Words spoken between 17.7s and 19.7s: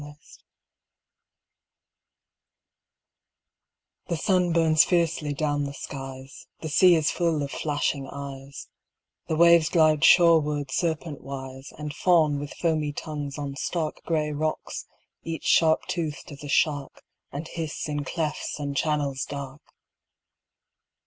in clefts and channels dark.